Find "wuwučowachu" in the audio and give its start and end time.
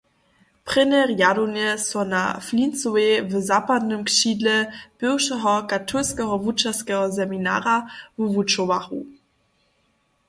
8.17-8.99